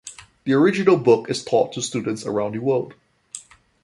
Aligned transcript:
The 0.45 0.53
original 0.53 0.97
book 0.97 1.29
is 1.29 1.45
taught 1.45 1.73
to 1.73 1.81
students 1.83 2.25
around 2.25 2.53
the 2.53 2.57
world. 2.57 2.95